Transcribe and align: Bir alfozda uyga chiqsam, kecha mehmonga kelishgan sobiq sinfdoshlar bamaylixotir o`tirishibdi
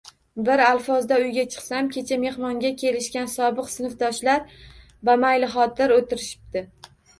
Bir 0.45 0.61
alfozda 0.69 1.17
uyga 1.25 1.43
chiqsam, 1.55 1.89
kecha 1.97 2.17
mehmonga 2.23 2.71
kelishgan 2.85 3.31
sobiq 3.35 3.71
sinfdoshlar 3.75 4.59
bamaylixotir 5.13 5.97
o`tirishibdi 6.01 6.69